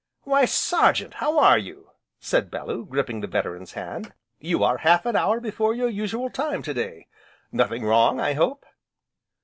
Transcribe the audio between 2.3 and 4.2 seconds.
Bellew, gripping the veteran's hand.